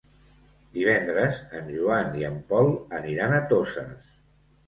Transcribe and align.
Divendres 0.77 1.41
en 1.59 1.67
Joan 1.75 2.17
i 2.21 2.25
en 2.29 2.39
Pol 2.53 2.71
aniran 3.01 3.35
a 3.37 3.43
Toses. 3.53 4.11